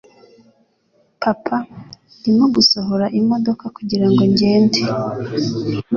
[1.21, 1.57] Papa,
[2.17, 4.81] ndimo gusohora imodoka kugirango ngende.